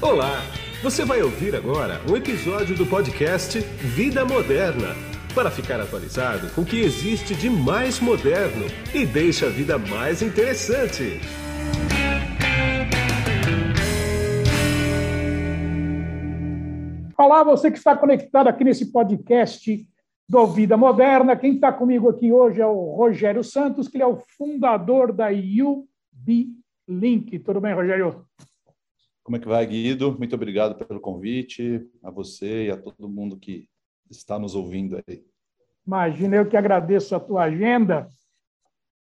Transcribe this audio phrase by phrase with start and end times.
[0.00, 0.42] Olá!
[0.80, 4.94] Você vai ouvir agora um episódio do podcast Vida Moderna
[5.34, 8.64] para ficar atualizado com o que existe de mais moderno
[8.94, 11.20] e deixa a vida mais interessante.
[17.18, 19.84] Olá, você que está conectado aqui nesse podcast
[20.28, 21.36] do Vida Moderna.
[21.36, 25.26] Quem está comigo aqui hoje é o Rogério Santos, que ele é o fundador da
[25.30, 26.50] UB
[26.88, 27.36] Link.
[27.40, 28.24] Tudo bem, Rogério?
[29.28, 30.16] Como é que vai, Guido?
[30.16, 33.68] Muito obrigado pelo convite, a você e a todo mundo que
[34.10, 35.22] está nos ouvindo aí.
[35.86, 38.08] Imagina, eu que agradeço a tua agenda.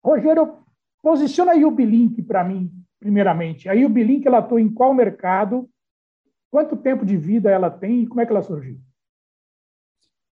[0.04, 0.58] Rogério,
[1.02, 3.70] posiciona a UBLink para mim, primeiramente.
[3.70, 5.66] A UBLink, ela atua em qual mercado?
[6.50, 8.78] Quanto tempo de vida ela tem e como é que ela surgiu?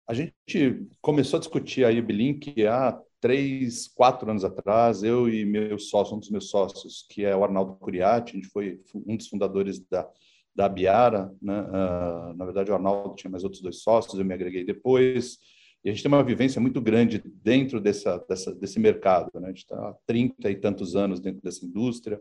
[0.10, 5.78] A gente começou a discutir a UBLink há três, quatro anos atrás, eu e meu
[5.78, 9.28] sócio, um dos meus sócios, que é o Arnaldo Curiati, a gente foi um dos
[9.28, 10.10] fundadores da,
[10.56, 11.62] da Biara, né?
[11.62, 15.38] Uh, na verdade, o Arnaldo tinha mais outros dois sócios, eu me agreguei depois,
[15.84, 19.46] e a gente tem uma vivência muito grande dentro dessa, dessa desse mercado, né?
[19.46, 22.20] a gente está há 30 e tantos anos dentro dessa indústria,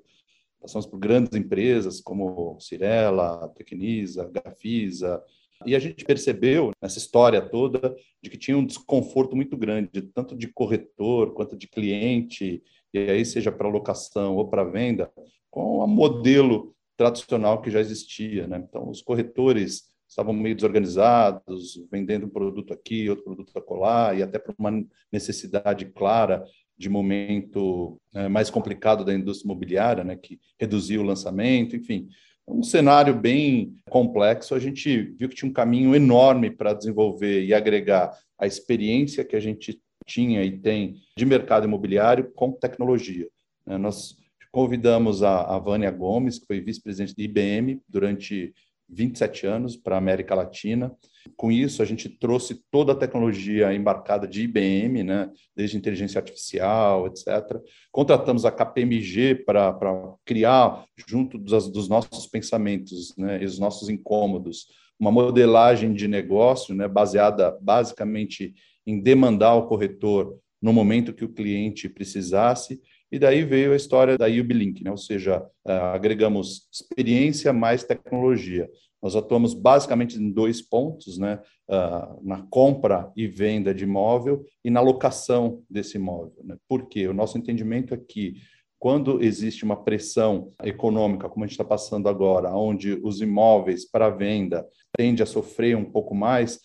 [0.60, 5.22] passamos por grandes empresas como Cirela, Tecnisa, Gafisa,
[5.66, 10.36] e a gente percebeu nessa história toda de que tinha um desconforto muito grande, tanto
[10.36, 15.10] de corretor quanto de cliente, e aí seja para locação ou para venda,
[15.50, 18.46] com o modelo tradicional que já existia.
[18.46, 18.64] Né?
[18.68, 24.38] Então, os corretores estavam meio desorganizados, vendendo um produto aqui, outro produto acolá, e até
[24.38, 26.44] por uma necessidade clara
[26.78, 32.08] de momento né, mais complicado da indústria imobiliária, né, que reduziu o lançamento, enfim
[32.48, 34.54] um cenário bem complexo.
[34.54, 39.36] A gente viu que tinha um caminho enorme para desenvolver e agregar a experiência que
[39.36, 43.28] a gente tinha e tem de mercado imobiliário com tecnologia.
[43.66, 43.76] Né?
[43.76, 44.16] Nós
[44.50, 48.54] convidamos a, Vânia Gomes, que foi vice-presidente da IBM durante
[48.88, 50.94] 27 anos para a América Latina.
[51.36, 57.06] Com isso, a gente trouxe toda a tecnologia embarcada de IBM, né, desde inteligência artificial,
[57.06, 57.60] etc.
[57.92, 59.78] Contratamos a KPMG para
[60.24, 64.66] criar, junto dos, dos nossos pensamentos né, e os nossos incômodos,
[64.98, 68.54] uma modelagem de negócio né, baseada basicamente
[68.86, 72.80] em demandar o corretor no momento que o cliente precisasse.
[73.10, 74.90] E daí veio a história da UBLink, né?
[74.90, 78.68] ou seja, uh, agregamos experiência mais tecnologia.
[79.02, 81.40] Nós atuamos basicamente em dois pontos, né?
[81.70, 86.42] Uh, na compra e venda de imóvel e na locação desse imóvel.
[86.42, 86.56] Né?
[86.66, 87.06] Por quê?
[87.06, 88.36] O nosso entendimento é que
[88.78, 94.08] quando existe uma pressão econômica, como a gente está passando agora, onde os imóveis para
[94.08, 96.60] venda tendem a sofrer um pouco mais,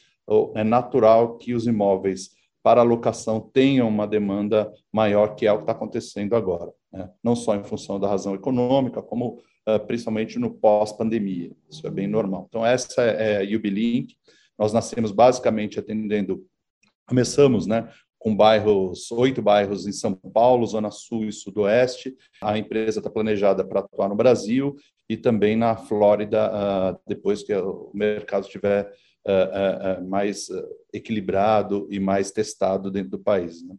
[0.55, 2.29] é natural que os imóveis
[2.63, 6.71] para locação tenham uma demanda maior que é o que está acontecendo agora.
[6.91, 7.09] Né?
[7.21, 11.51] Não só em função da razão econômica, como uh, principalmente no pós-pandemia.
[11.69, 12.45] Isso é bem normal.
[12.47, 14.15] Então, essa é a UBLink.
[14.57, 16.45] Nós nascemos basicamente atendendo,
[17.05, 22.15] começamos né, com bairros, oito bairros em São Paulo, Zona Sul e Sudoeste.
[22.41, 24.75] A empresa está planejada para atuar no Brasil
[25.09, 28.89] e também na Flórida, uh, depois que o mercado estiver
[29.27, 30.47] uh, uh, mais
[30.91, 33.63] equilibrado e mais testado dentro do país.
[33.63, 33.75] Né?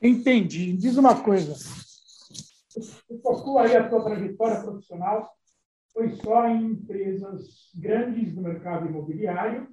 [0.00, 0.72] Entendi.
[0.76, 1.54] Diz uma coisa.
[3.08, 5.30] O foco aí a tua trajetória profissional
[5.92, 9.68] foi só em empresas grandes do mercado imobiliário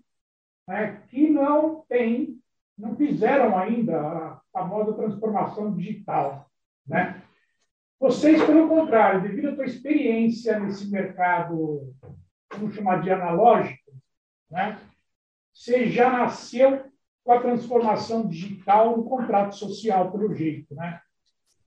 [0.67, 2.39] né, que não têm
[2.79, 6.49] não fizeram ainda a famosa transformação digital.
[6.87, 7.21] Né?
[7.99, 11.93] Vocês, pelo contrário, devido à tua experiência nesse mercado,
[12.53, 13.91] vamos chamar de analógico,
[14.49, 14.79] né?
[15.59, 16.85] Você já nasceu
[17.23, 20.73] com a transformação digital no contrato social, pelo jeito.
[20.73, 21.01] Né?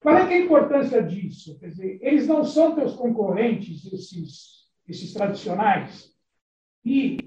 [0.01, 1.59] Qual é, é, a importância disso?
[1.59, 6.11] Quer dizer, eles não são teus concorrentes, esses, esses tradicionais?
[6.85, 7.19] E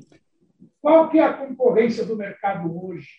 [0.82, 3.10] qual que é a concorrência do mercado hoje?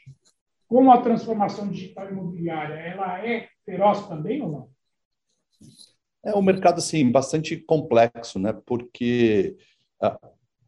[0.68, 4.70] com a transformação digital imobiliária, ela é feroz também ou não?
[6.24, 8.52] É um mercado assim bastante complexo, né?
[8.66, 9.56] Porque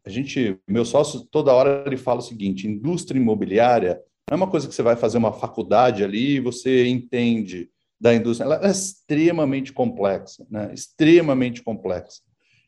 [0.09, 4.49] a, gente, meu sócio, toda hora ele fala o seguinte: indústria imobiliária não é uma
[4.49, 7.69] coisa que você vai fazer uma faculdade ali e você entende
[7.99, 8.45] da indústria.
[8.45, 10.71] Ela é extremamente complexa, né?
[10.73, 12.21] Extremamente complexa.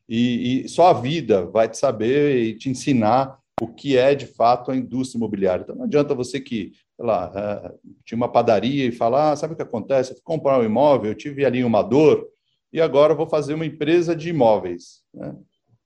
[0.07, 4.25] E, e só a vida vai te saber e te ensinar o que é de
[4.25, 5.63] fato a indústria imobiliária.
[5.63, 7.73] Então não adianta você que sei lá, é,
[8.05, 10.11] tinha uma padaria e falar, ah, sabe o que acontece?
[10.11, 12.27] Eu fui comprar um imóvel, eu tive ali uma dor
[12.71, 15.01] e agora vou fazer uma empresa de imóveis.
[15.13, 15.35] Né?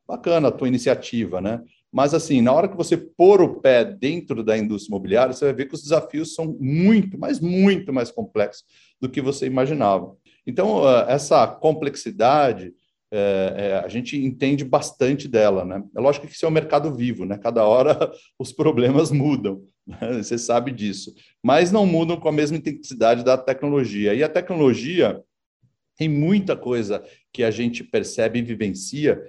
[0.08, 1.62] Bacana a tua iniciativa, né?
[1.92, 5.54] Mas, assim, na hora que você pôr o pé dentro da indústria imobiliária, você vai
[5.54, 8.66] ver que os desafios são muito, mas muito mais complexos
[9.00, 10.16] do que você imaginava.
[10.46, 12.74] Então, essa complexidade
[13.12, 15.82] é, é, a gente entende bastante dela, né?
[15.96, 17.38] É lógico que isso é um mercado vivo, né?
[17.38, 20.22] Cada hora os problemas mudam, né?
[20.22, 24.14] você sabe disso, mas não mudam com a mesma intensidade da tecnologia.
[24.14, 25.22] E a tecnologia
[25.96, 29.22] tem muita coisa que a gente percebe e vivencia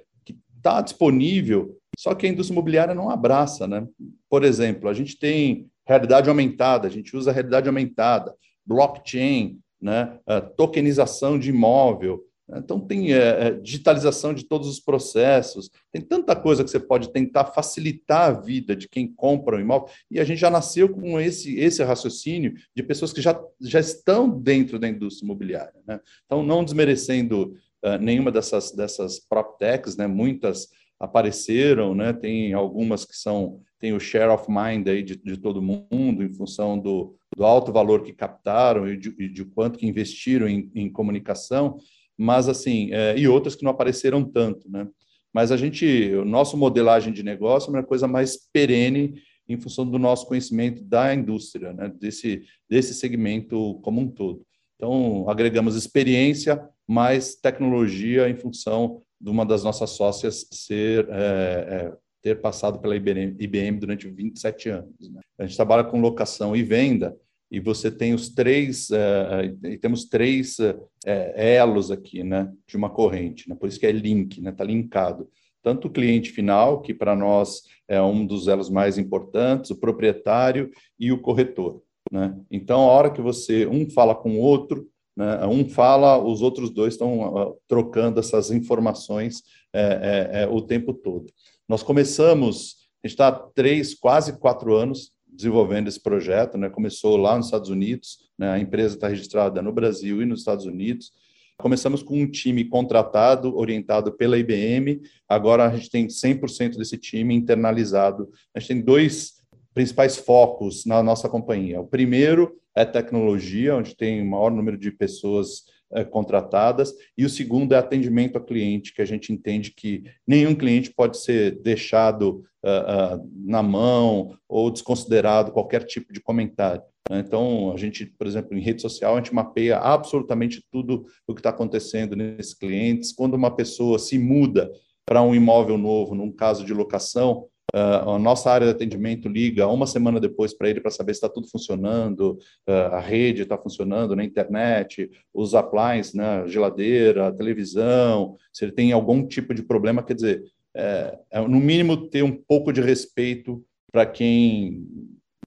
[0.67, 3.87] está disponível, só que a indústria imobiliária não abraça, né?
[4.29, 8.35] Por exemplo, a gente tem realidade aumentada, a gente usa realidade aumentada,
[8.65, 10.19] blockchain, né?
[10.57, 16.63] tokenização de imóvel, então, tem é, é, digitalização de todos os processos, tem tanta coisa
[16.63, 20.39] que você pode tentar facilitar a vida de quem compra um imóvel, e a gente
[20.39, 25.25] já nasceu com esse, esse raciocínio de pessoas que já, já estão dentro da indústria
[25.25, 25.81] imobiliária.
[25.87, 25.99] Né?
[26.25, 27.57] Então, não desmerecendo
[27.87, 30.07] uh, nenhuma dessas, dessas PropTechs, né?
[30.07, 30.69] muitas
[30.99, 32.13] apareceram, né?
[32.13, 36.33] tem algumas que são, tem o share of mind aí de, de todo mundo, em
[36.33, 40.71] função do, do alto valor que captaram e de, e de quanto que investiram em,
[40.75, 41.79] em comunicação,
[42.17, 44.89] mas assim, é, e outras que não apareceram tanto, né?
[45.35, 49.85] Mas a gente, o nosso modelagem de negócio é uma coisa mais perene em função
[49.85, 51.93] do nosso conhecimento da indústria, né?
[52.01, 54.47] Desse, desse segmento como um todo.
[54.77, 61.93] Então, agregamos experiência mais tecnologia em função de uma das nossas sócias ser é, é,
[62.23, 65.11] ter passado pela IBM, IBM durante 27 anos.
[65.11, 65.21] Né?
[65.39, 67.17] A gente trabalha com locação e venda,
[67.49, 72.91] e você tem os três, uh, e temos três uh, elos aqui, né, de uma
[72.91, 75.29] corrente, né, por isso que é link, né, está linkado.
[75.63, 80.71] Tanto o cliente final, que para nós é um dos elos mais importantes, o proprietário
[80.99, 81.83] e o corretor.
[82.11, 82.37] Né?
[82.51, 86.71] Então, a hora que você, um fala com o outro, né, um fala, os outros
[86.71, 89.43] dois estão uh, trocando essas informações
[89.73, 91.27] é, é, o tempo todo.
[91.69, 96.71] Nós começamos, a gente está três, quase quatro anos desenvolvendo esse projeto, né?
[96.71, 98.51] Começou lá nos Estados Unidos, né?
[98.51, 101.13] A empresa está registrada no Brasil e nos Estados Unidos.
[101.59, 105.01] Começamos com um time contratado, orientado pela IBM.
[105.29, 108.31] Agora a gente tem 100% desse time internalizado.
[108.55, 109.43] A gente tem dois
[109.75, 111.81] principais focos na nossa companhia.
[111.81, 117.31] O primeiro é tecnologia, onde tem o maior número de pessoas é, contratadas, e o
[117.31, 122.45] segundo é atendimento ao cliente, que a gente entende que nenhum cliente pode ser deixado
[122.63, 126.83] uh, uh, na mão ou desconsiderado qualquer tipo de comentário.
[127.09, 127.21] Né?
[127.21, 131.41] Então, a gente, por exemplo, em rede social, a gente mapeia absolutamente tudo o que
[131.41, 133.13] está acontecendo nesses clientes.
[133.13, 134.71] Quando uma pessoa se muda
[135.07, 139.67] para um imóvel novo, num caso de locação, Uh, a nossa área de atendimento liga
[139.67, 143.59] uma semana depois para ele para saber se está tudo funcionando, uh, a rede está
[143.59, 150.03] funcionando na internet, os appliances, né, geladeira, televisão, se ele tem algum tipo de problema,
[150.03, 154.87] quer dizer, é, é no mínimo ter um pouco de respeito para quem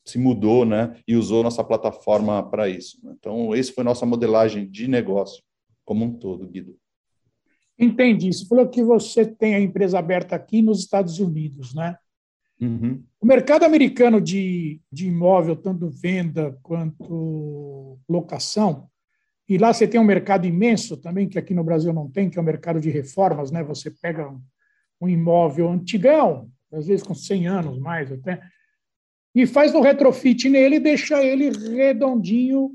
[0.05, 2.99] se mudou né, e usou nossa plataforma para isso.
[3.17, 5.41] Então, esse foi nossa modelagem de negócio
[5.85, 6.75] como um todo, Guido.
[7.77, 8.33] Entendi.
[8.33, 11.95] Você falou que você tem a empresa aberta aqui nos Estados Unidos, né?
[12.59, 13.03] Uhum.
[13.21, 18.89] O mercado americano de, de imóvel, tanto venda quanto locação,
[19.47, 22.37] e lá você tem um mercado imenso também, que aqui no Brasil não tem, que
[22.37, 23.63] é o mercado de reformas, né?
[23.63, 24.39] Você pega um,
[25.01, 28.41] um imóvel antigão, às vezes com 100 anos mais até,
[29.33, 32.71] e faz um retrofit nele e deixa ele redondinho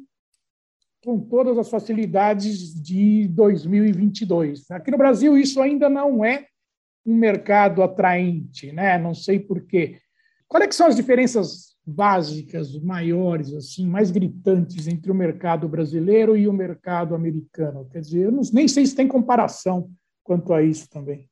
[1.04, 4.70] com todas as facilidades de 2022.
[4.70, 6.46] Aqui no Brasil isso ainda não é
[7.04, 8.98] um mercado atraente, né?
[8.98, 9.98] Não sei por quê.
[10.48, 16.48] Quais é são as diferenças básicas, maiores, assim, mais gritantes entre o mercado brasileiro e
[16.48, 17.88] o mercado americano?
[17.90, 19.90] Quer dizer, eu não, nem sei se tem comparação
[20.22, 21.28] quanto a isso também.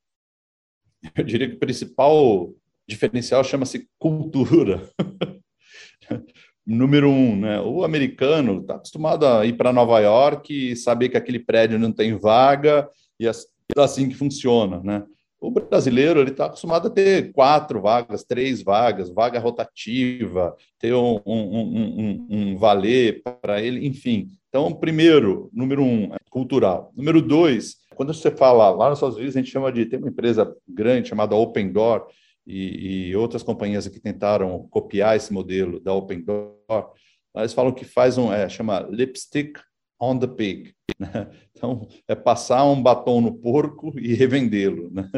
[1.16, 2.52] Eu diria que o principal
[2.86, 4.88] diferencial chama-se cultura.
[6.64, 7.60] Número um, né?
[7.60, 11.90] O americano está acostumado a ir para Nova York e saber que aquele prédio não
[11.90, 12.88] tem vaga
[13.18, 13.32] e é
[13.78, 15.04] assim que funciona, né?
[15.42, 21.20] O brasileiro ele está acostumado a ter quatro vagas, três vagas, vaga rotativa, ter um,
[21.26, 24.28] um, um, um valer para ele, enfim.
[24.48, 26.92] Então, primeiro, número um, é cultural.
[26.96, 30.10] Número dois, quando você fala lá nos Estados Unidos, a gente chama de tem uma
[30.10, 32.06] empresa grande chamada Open Door
[32.46, 36.92] e, e outras companhias que tentaram copiar esse modelo da Open Door.
[37.34, 39.58] Eles falam que faz um é, chama lipstick
[40.02, 40.74] on the pig.
[40.98, 41.28] Né?
[41.56, 44.90] Então, é passar um batom no porco e revendê-lo.
[44.90, 45.08] Né?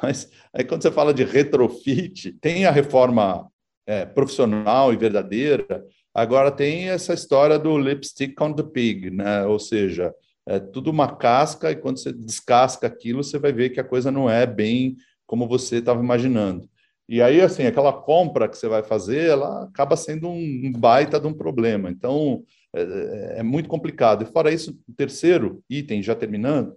[0.00, 3.50] Mas aí, quando você fala de retrofit, tem a reforma
[3.84, 5.84] é, profissional e verdadeira,
[6.14, 9.44] agora tem essa história do lipstick on the pig, né?
[9.44, 10.14] ou seja,
[10.46, 14.12] é tudo uma casca e quando você descasca aquilo, você vai ver que a coisa
[14.12, 14.96] não é bem
[15.26, 16.68] como você estava imaginando.
[17.08, 21.26] E aí, assim, aquela compra que você vai fazer, ela acaba sendo um baita de
[21.26, 21.90] um problema.
[21.90, 22.44] Então,
[22.74, 24.22] é, é, é muito complicado.
[24.22, 26.76] E fora isso, o terceiro item, já terminando,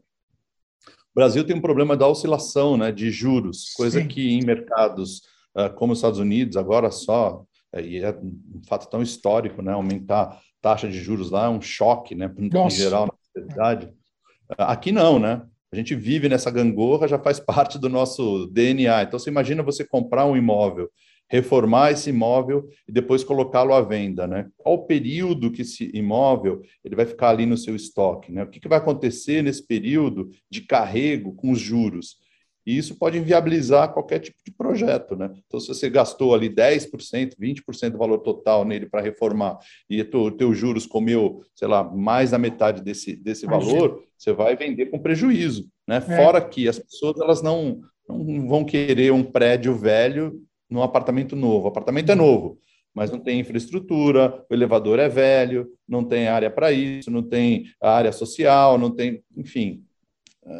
[1.15, 4.07] Brasil tem um problema da oscilação né, de juros, coisa Sim.
[4.07, 5.21] que em mercados
[5.55, 9.71] uh, como os Estados Unidos, agora só, uh, e é um fato tão histórico, né,
[9.71, 13.85] aumentar taxa de juros lá é um choque, né, em geral, na sociedade.
[13.85, 15.41] Uh, aqui não, né?
[15.71, 19.03] A gente vive nessa gangorra, já faz parte do nosso DNA.
[19.03, 20.89] Então, você imagina você comprar um imóvel
[21.29, 24.47] reformar esse imóvel e depois colocá-lo à venda, né?
[24.57, 28.43] Qual o período que esse imóvel ele vai ficar ali no seu estoque, né?
[28.43, 32.17] O que, que vai acontecer nesse período de carrego com os juros?
[32.65, 35.31] E isso pode inviabilizar qualquer tipo de projeto, né?
[35.45, 40.31] Então, se você gastou ali 10%, 20% do valor total nele para reformar e o
[40.31, 44.97] teu juros comeu, sei lá, mais da metade desse, desse valor, você vai vender com
[44.97, 45.97] prejuízo, né?
[45.97, 46.01] É.
[46.01, 51.65] Fora que as pessoas elas não, não vão querer um prédio velho num apartamento novo.
[51.65, 52.57] O apartamento é novo,
[52.93, 57.65] mas não tem infraestrutura, o elevador é velho, não tem área para isso, não tem
[57.81, 59.83] área social, não tem, enfim,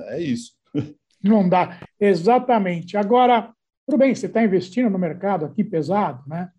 [0.10, 0.54] é isso.
[1.24, 2.98] Não dá, exatamente.
[2.98, 3.52] Agora,
[3.88, 6.50] tudo bem, você está investindo no mercado aqui pesado, né?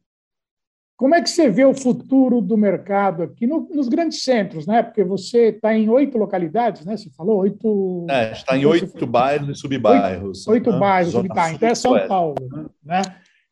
[0.97, 4.83] Como é que você vê o futuro do mercado aqui no, nos grandes centros, né?
[4.83, 6.97] Porque você está em oito localidades, né?
[6.97, 8.07] Você falou oito.
[8.09, 10.47] É, está em oito bairros e subbairros.
[10.49, 10.79] Oito, oito né?
[10.79, 11.53] bairros, tá.
[11.53, 12.37] Então é São Paulo,
[12.83, 13.03] né?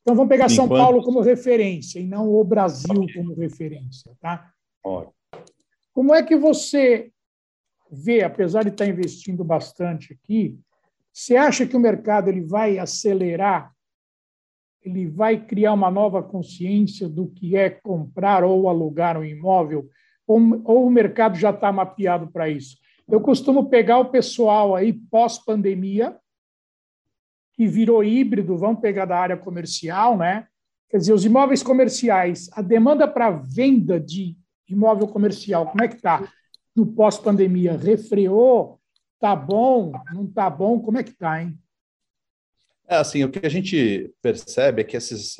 [0.04, 4.52] Então vamos pegar São Paulo como referência e não o Brasil como referência, tá?
[5.94, 7.10] Como é que você
[7.90, 10.58] vê, apesar de estar investindo bastante aqui,
[11.10, 13.72] você acha que o mercado ele vai acelerar?
[14.82, 19.88] Ele vai criar uma nova consciência do que é comprar ou alugar um imóvel?
[20.26, 22.76] Ou, ou o mercado já está mapeado para isso?
[23.08, 26.14] Eu costumo pegar o pessoal aí pós-pandemia,
[27.54, 30.46] que virou híbrido, vamos pegar da área comercial, né?
[30.90, 34.36] Quer dizer, os imóveis comerciais, a demanda para venda de
[34.68, 36.28] imóvel comercial, como é que está?
[36.74, 38.80] No pós-pandemia, refreou?
[39.14, 39.92] Está bom?
[40.12, 40.80] Não está bom?
[40.80, 41.58] Como é que está, hein?
[42.86, 45.38] É assim, o que a gente percebe é que esses,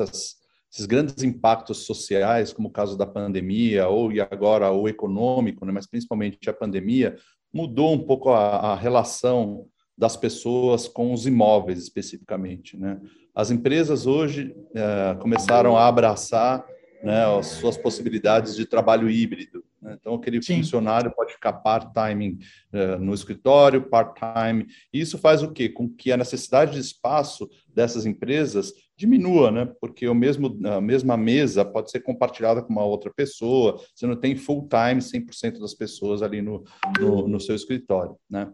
[0.73, 5.73] esses grandes impactos sociais, como o caso da pandemia, ou e agora o econômico, né,
[5.73, 7.17] mas principalmente a pandemia,
[7.53, 12.77] mudou um pouco a, a relação das pessoas com os imóveis especificamente.
[12.77, 13.01] Né?
[13.35, 16.65] As empresas hoje é, começaram a abraçar
[17.03, 19.63] né, as suas possibilidades de trabalho híbrido.
[19.81, 19.97] Né?
[20.01, 20.57] Então, aquele Sim.
[20.57, 22.39] funcionário pode ficar part-time
[22.73, 24.67] é, no escritório, part-time.
[24.93, 25.69] Isso faz o quê?
[25.69, 29.69] Com que a necessidade de espaço dessas empresas diminua, né?
[29.81, 34.17] Porque o mesmo, a mesma mesa pode ser compartilhada com uma outra pessoa, você não
[34.17, 36.65] tem full-time 100% das pessoas ali no,
[37.01, 38.51] no, no seu escritório, né?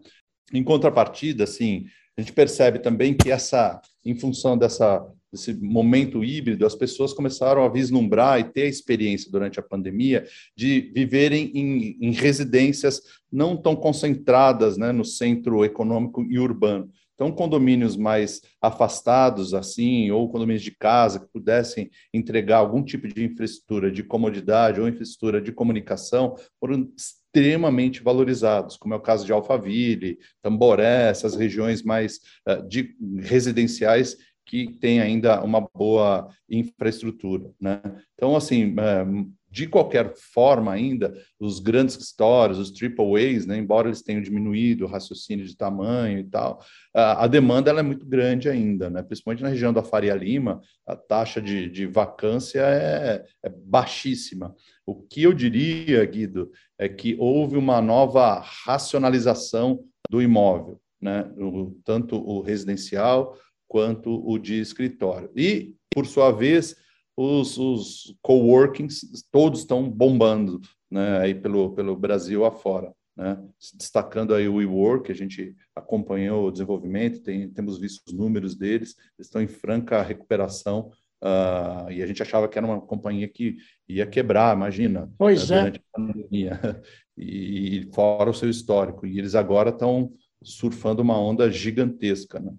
[0.53, 6.67] Em contrapartida, assim, a gente percebe também que essa, em função dessa, desse momento híbrido,
[6.67, 10.27] as pessoas começaram a vislumbrar e ter a experiência durante a pandemia
[10.57, 13.01] de viverem em, em residências
[13.33, 16.91] não tão concentradas né, no centro econômico e urbano.
[17.21, 23.23] Então, condomínios mais afastados, assim, ou condomínios de casa que pudessem entregar algum tipo de
[23.23, 29.33] infraestrutura de comodidade ou infraestrutura de comunicação, foram extremamente valorizados, como é o caso de
[29.33, 37.51] Alphaville, Tamboré, essas regiões mais uh, de, residenciais que têm ainda uma boa infraestrutura.
[37.61, 37.83] Né?
[38.15, 43.89] Então, assim, uh, de qualquer forma ainda, os grandes histórias, os triple A's, né, embora
[43.89, 46.63] eles tenham diminuído o raciocínio de tamanho e tal,
[46.95, 50.61] a, a demanda ela é muito grande ainda, né, principalmente na região da Faria Lima,
[50.87, 54.55] a taxa de, de vacância é, é baixíssima.
[54.87, 61.77] O que eu diria, Guido, é que houve uma nova racionalização do imóvel, né, o,
[61.85, 65.31] tanto o residencial quanto o de escritório.
[65.35, 66.77] E, por sua vez,
[67.17, 69.01] os, os coworkings
[69.31, 72.93] todos estão bombando né, aí pelo, pelo Brasil afora.
[73.17, 73.39] Né?
[73.75, 78.97] Destacando aí o WeWork, a gente acompanhou o desenvolvimento, tem, temos visto os números deles,
[79.19, 80.91] eles estão em franca recuperação
[81.23, 85.59] uh, e a gente achava que era uma companhia que ia quebrar, imagina, pois né,
[85.59, 85.83] durante é.
[85.83, 86.83] a pandemia,
[87.17, 89.07] e fora o seu histórico.
[89.07, 90.13] E eles agora estão
[90.43, 92.41] surfando uma onda gigantesca.
[92.41, 92.55] Né?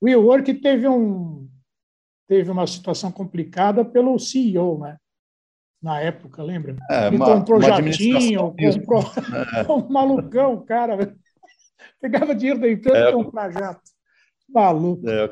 [0.00, 1.48] O WeWork teve um,
[2.32, 4.96] teve uma situação complicada pelo CEO, né?
[5.82, 6.74] Na época, lembra?
[6.90, 9.68] É, Ele uma, comprou uma jatinho, comprou é.
[9.70, 11.14] um malucão, cara.
[12.00, 13.82] Pegava dinheiro da empresa é, e jato.
[14.48, 15.06] Maluco.
[15.06, 15.28] É,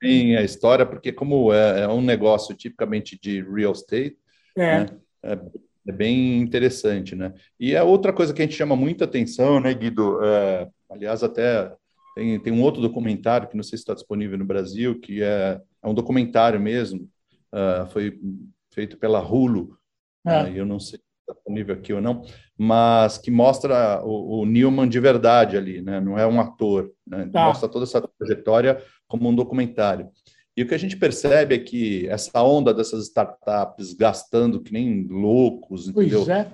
[0.00, 4.16] tem a história, porque como é, é, um negócio tipicamente de real estate,
[4.56, 4.78] é.
[4.78, 4.86] Né?
[5.24, 5.38] é.
[5.88, 7.34] é bem interessante, né?
[7.58, 10.24] E é outra coisa que a gente chama muita atenção, né, Guido?
[10.24, 11.74] É, aliás, até
[12.14, 15.60] tem, tem um outro documentário que não sei se está disponível no Brasil, que é,
[15.82, 17.08] é um documentário mesmo,
[17.52, 18.18] uh, foi
[18.72, 19.76] feito pela Hulu,
[20.26, 20.44] é.
[20.44, 22.22] uh, eu não sei disponível aqui ou não,
[22.56, 26.00] mas que mostra o, o Newman de verdade ali, né?
[26.00, 27.28] Não é um ator, né?
[27.32, 27.46] Tá.
[27.46, 30.10] Mostra toda essa trajetória como um documentário.
[30.56, 35.06] E o que a gente percebe é que essa onda dessas startups gastando que nem
[35.08, 36.30] loucos, entendeu?
[36.30, 36.48] É.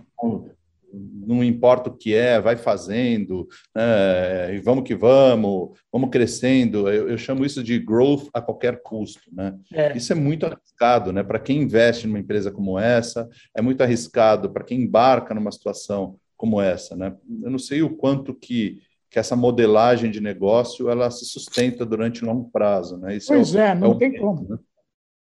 [0.93, 4.55] Não importa o que é, vai fazendo, né?
[4.55, 6.89] e vamos que vamos, vamos crescendo.
[6.89, 9.23] Eu, eu, chamo isso de growth a qualquer custo.
[9.33, 9.57] Né?
[9.73, 9.97] É.
[9.97, 11.23] Isso é muito arriscado né?
[11.23, 16.17] para quem investe numa empresa como essa, é muito arriscado para quem embarca numa situação
[16.37, 16.97] como essa.
[16.97, 17.15] Né?
[17.43, 18.81] Eu não sei o quanto que
[19.11, 22.97] que essa modelagem de negócio ela se sustenta durante longo prazo.
[22.97, 23.17] Né?
[23.17, 24.49] Isso é pois é, é não é tem como.
[24.49, 24.59] Né?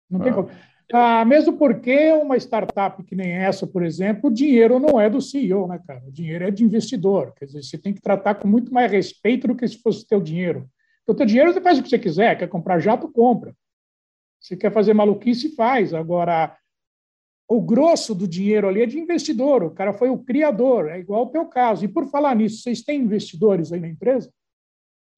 [0.08, 0.24] Não ah.
[0.24, 0.50] tem como.
[0.94, 5.22] Ah, mesmo porque uma startup que nem essa, por exemplo, o dinheiro não é do
[5.22, 6.04] CEO, né, cara?
[6.06, 7.34] O dinheiro é de investidor.
[7.34, 10.20] Quer dizer, você tem que tratar com muito mais respeito do que se fosse teu
[10.20, 10.70] dinheiro.
[11.08, 12.38] O teu dinheiro você faz o que você quiser.
[12.38, 13.56] Quer comprar jato, compra.
[14.40, 15.94] Você quer fazer maluquice, faz.
[15.94, 16.58] Agora,
[17.52, 21.22] o grosso do dinheiro ali é de investidor, o cara foi o criador, é igual
[21.22, 21.84] ao teu caso.
[21.84, 24.32] E por falar nisso, vocês têm investidores aí na empresa?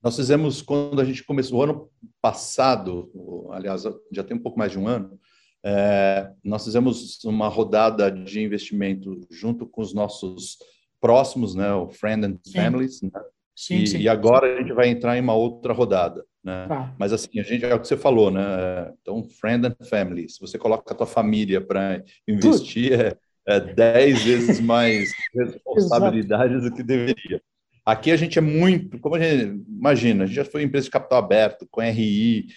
[0.01, 1.89] Nós fizemos, quando a gente começou, o ano
[2.19, 5.19] passado, aliás, já tem um pouco mais de um ano,
[5.65, 10.57] é, nós fizemos uma rodada de investimento junto com os nossos
[10.99, 13.11] próximos, né, o Friend and Families, né?
[13.55, 13.99] Sim, e, sim.
[13.99, 16.65] e agora a gente vai entrar em uma outra rodada, né?
[16.67, 16.93] Tá.
[16.97, 18.91] Mas assim, a gente é o que você falou, né?
[19.01, 20.27] Então, friend and family.
[20.27, 23.15] Se você coloca a tua família para investir, é,
[23.47, 27.41] é dez vezes mais responsabilidade do que deveria.
[27.85, 30.91] Aqui a gente é muito, como a gente imagina, a gente já foi empresa de
[30.91, 32.47] capital aberto, com RI,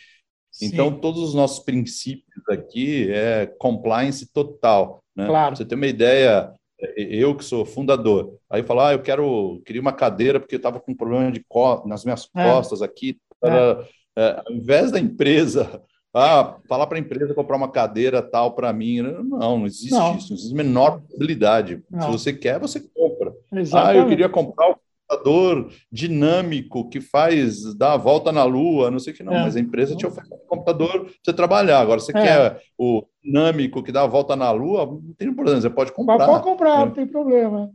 [0.59, 0.67] Sim.
[0.67, 5.03] então todos os nossos princípios aqui é compliance total.
[5.15, 5.27] Né?
[5.27, 5.49] Claro.
[5.49, 6.51] Pra você ter uma ideia,
[6.97, 10.81] eu que sou fundador, aí falar, ah, eu quero, queria uma cadeira porque eu estava
[10.81, 12.45] com um problema de co nas minhas é.
[12.45, 13.87] costas aqui, é.
[14.19, 15.83] É, ao invés da empresa,
[16.15, 20.17] ah, falar para a empresa comprar uma cadeira tal para mim, não, não existe não.
[20.17, 21.83] isso, não existe a menor possibilidade.
[21.91, 22.01] Não.
[22.01, 23.35] Se você quer, você compra.
[23.53, 23.99] Exatamente.
[23.99, 28.99] Ah, eu queria comprar o computador dinâmico que faz dar a volta na lua, não
[28.99, 29.43] sei o que não, é.
[29.43, 31.81] mas a empresa te oferece um computador para você trabalhar.
[31.81, 32.23] Agora, você é.
[32.23, 36.27] quer o dinâmico que dá a volta na lua, não tem problema, você pode comprar.
[36.27, 37.71] Pode comprar, não tem problema.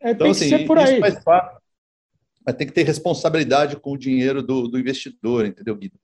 [0.00, 1.00] É, então, tem assim, que ser por aí.
[1.00, 1.58] Faz parte,
[2.46, 5.98] mas tem que ter responsabilidade com o dinheiro do, do investidor, entendeu, Guido?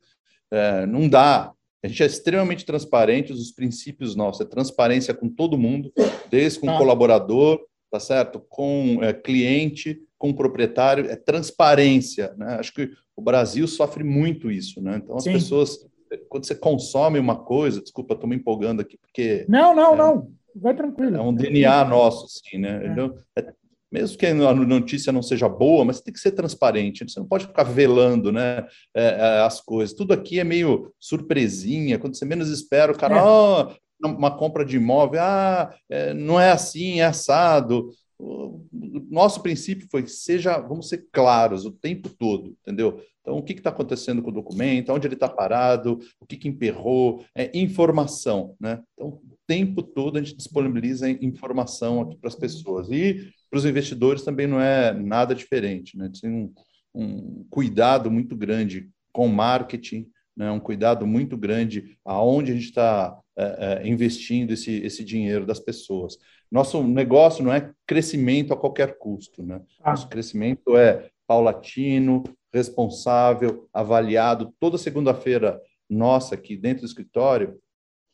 [0.50, 1.52] É, não dá.
[1.82, 5.92] A gente é extremamente transparente, os princípios nossos é transparência com todo mundo,
[6.30, 6.78] desde com o ah.
[6.78, 8.40] colaborador, tá certo?
[8.48, 12.34] Com é, cliente, com proprietário, é transparência.
[12.38, 12.56] Né?
[12.58, 14.98] Acho que o Brasil sofre muito isso, né?
[15.04, 15.34] Então as Sim.
[15.34, 15.86] pessoas,
[16.30, 19.44] quando você consome uma coisa, desculpa, estou me empolgando aqui, porque.
[19.46, 20.30] Não, não, é, não.
[20.56, 21.16] Vai tranquilo.
[21.16, 22.86] É um DNA nosso, assim, né?
[22.86, 22.88] É.
[22.88, 23.52] Então, é,
[23.92, 27.04] mesmo que a notícia não seja boa, mas tem que ser transparente.
[27.06, 28.64] Você não pode ficar velando, né?
[28.94, 29.94] É, é as coisas.
[29.94, 31.98] Tudo aqui é meio surpresinha.
[31.98, 33.22] Quando você menos espera, o cara, é.
[33.22, 35.74] oh, uma compra de imóvel, ah,
[36.16, 37.90] não é assim, é assado.
[38.26, 43.00] O nosso princípio foi seja, vamos ser claros o tempo todo, entendeu?
[43.20, 46.48] Então, o que está acontecendo com o documento, onde ele está parado, o que, que
[46.48, 48.82] emperrou, é informação, né?
[48.94, 52.90] Então, o tempo todo a gente disponibiliza informação aqui para as pessoas.
[52.90, 56.10] E para os investidores também não é nada diferente, né?
[56.20, 56.52] Tem um,
[56.94, 60.50] um cuidado muito grande com marketing, né?
[60.50, 65.60] um cuidado muito grande aonde a gente está é, é, investindo esse, esse dinheiro das
[65.60, 66.18] pessoas.
[66.50, 69.60] Nosso negócio não é crescimento a qualquer custo, né?
[69.82, 69.90] Ah.
[69.90, 74.54] Nosso crescimento é paulatino, responsável, avaliado.
[74.60, 77.58] Toda segunda-feira nossa aqui dentro do escritório,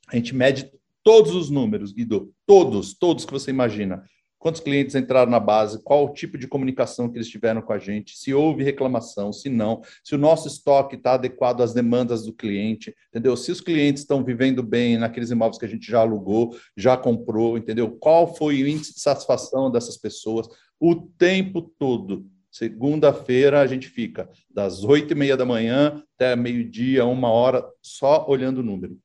[0.09, 0.71] a gente mede
[1.03, 4.05] todos os números, Guido, todos, todos que você imagina
[4.41, 7.79] quantos clientes entraram na base, qual o tipo de comunicação que eles tiveram com a
[7.79, 12.33] gente, se houve reclamação, se não, se o nosso estoque está adequado às demandas do
[12.33, 13.37] cliente, entendeu?
[13.37, 17.57] Se os clientes estão vivendo bem naqueles imóveis que a gente já alugou, já comprou,
[17.59, 17.91] entendeu?
[17.91, 20.49] Qual foi o índice de satisfação dessas pessoas
[20.81, 22.27] o tempo todo.
[22.51, 28.27] Segunda-feira a gente fica das oito e meia da manhã até meio-dia, uma hora, só
[28.29, 28.99] olhando o número.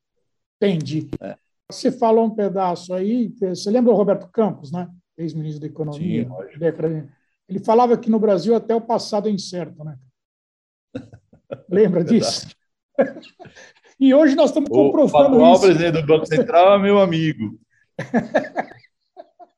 [0.56, 1.10] Entendi.
[1.22, 1.36] É.
[1.70, 4.88] Você falou um pedaço aí, você lembra o Roberto Campos, né?
[5.18, 6.28] Ex-ministro da Economia.
[6.28, 7.10] Sim,
[7.48, 9.98] ele falava que no Brasil até o passado é incerto, né?
[11.70, 12.48] Lembra disso?
[14.00, 15.64] e hoje nós estamos comprovando o isso.
[15.64, 17.60] O presidente do Banco Central é meu amigo.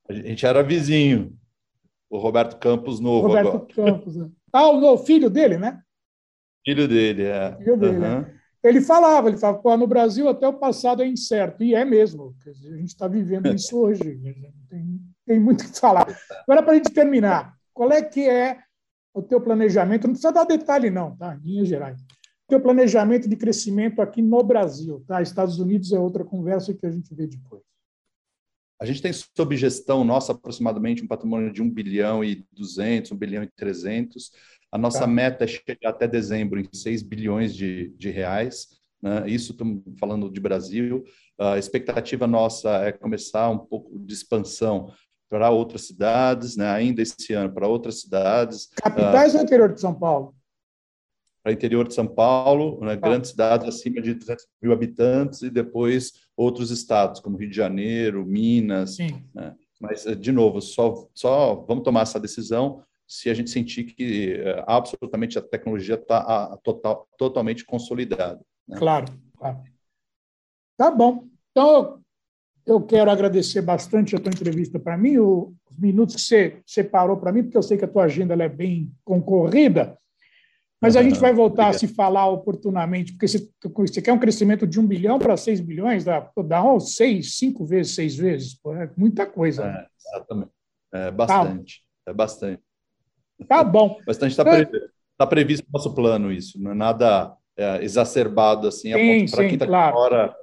[0.10, 1.38] A gente era vizinho.
[2.10, 3.68] O Roberto Campos novo Roberto agora.
[3.74, 4.16] Campos.
[4.16, 4.30] Né?
[4.54, 5.82] Ah, o novo filho dele, né?
[6.66, 7.58] Filho dele, é.
[7.58, 8.06] Filho dele, uhum.
[8.06, 8.38] é.
[8.64, 11.64] Ele falava, ele falava, no Brasil até o passado é incerto.
[11.64, 12.36] E é mesmo.
[12.46, 14.20] A gente está vivendo isso hoje.
[14.70, 16.08] Tem, tem muito o que falar.
[16.48, 18.60] Agora, para a gente terminar, qual é que é
[19.14, 20.08] o teu planejamento?
[20.08, 21.36] Não precisa dar detalhe, não, tá?
[21.36, 22.00] Em linhas gerais.
[22.00, 25.22] O teu planejamento de crescimento aqui no Brasil, tá?
[25.22, 27.62] Estados Unidos é outra conversa que a gente vê depois.
[28.80, 33.18] a gente tem sob gestão nossa aproximadamente um patrimônio de 1 bilhão e 200, 1
[33.18, 34.32] bilhão e 300.
[34.72, 35.08] A nossa tá.
[35.08, 38.78] meta é chegar até dezembro em 6 bilhões de, de reais.
[39.02, 39.30] Né?
[39.30, 41.04] Isso estamos falando de Brasil.
[41.38, 44.92] A expectativa nossa é começar um pouco de expansão
[45.30, 46.70] para outras cidades, né?
[46.70, 48.70] ainda esse ano para outras cidades.
[48.76, 50.36] Capitais uh, ou interior de São Paulo?
[51.44, 52.96] Para interior de São Paulo, né?
[52.96, 53.08] tá.
[53.08, 58.26] grandes cidades acima de 200 mil habitantes e depois outros estados, como Rio de Janeiro,
[58.26, 58.98] Minas.
[59.34, 59.56] Né?
[59.80, 64.64] Mas, de novo, só, só vamos tomar essa decisão se a gente sentir que uh,
[64.68, 68.42] absolutamente a tecnologia está total, totalmente consolidada.
[68.68, 68.78] Né?
[68.78, 69.64] Claro, claro.
[70.78, 71.28] Tá bom.
[71.52, 72.04] Então,
[72.68, 77.32] eu quero agradecer bastante a tua entrevista para mim, os minutos que você separou para
[77.32, 79.98] mim, porque eu sei que a tua agenda é bem concorrida,
[80.82, 84.68] mas a gente vai voltar a se falar oportunamente, porque você, você quer um crescimento
[84.68, 88.92] de um bilhão para seis bilhões, dá, dá seis, cinco vezes, seis vezes, pô, é
[88.98, 89.66] muita coisa.
[89.66, 90.52] É, exatamente.
[90.94, 92.12] É bastante, tá.
[92.12, 92.64] é bastante.
[93.48, 93.98] Tá bom.
[94.06, 98.92] Bastante está previsto, tá previsto no nosso plano isso, não é nada é, exacerbado assim,
[98.92, 99.96] para quem está claro.
[99.96, 100.36] fora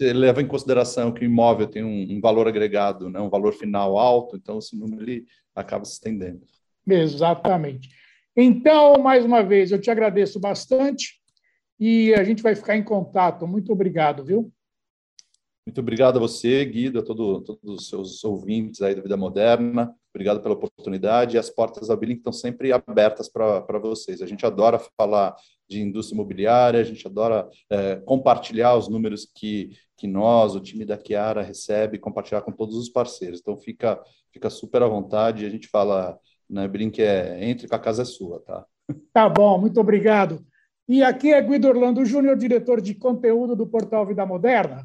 [0.00, 3.98] leva em consideração que o imóvel tem um, um, valor agregado, né, um valor final
[3.98, 6.40] alto, então esse número ele acaba se estendendo.
[6.88, 7.90] Exatamente.
[8.36, 11.20] Então, mais uma vez, eu te agradeço bastante
[11.78, 13.46] e a gente vai ficar em contato.
[13.46, 14.52] Muito obrigado, viu?
[15.66, 19.94] Muito obrigado a você, Guido, a todo, todos os seus ouvintes aí da Vida Moderna.
[20.12, 21.36] Obrigado pela oportunidade.
[21.36, 24.20] E as portas da Billing estão sempre abertas para vocês.
[24.20, 25.34] A gente adora falar
[25.68, 30.84] de indústria imobiliária, a gente adora é, compartilhar os números que, que nós, o time
[30.84, 33.38] da Chiara, recebe, compartilhar com todos os parceiros.
[33.40, 35.46] Então, fica, fica super à vontade.
[35.46, 36.18] A gente fala,
[36.48, 38.66] né, Brinque, é, entre que a casa é sua, tá?
[39.12, 40.44] Tá bom, muito obrigado.
[40.88, 44.84] E aqui é Guido Orlando Júnior, diretor de conteúdo do portal Vida Moderna,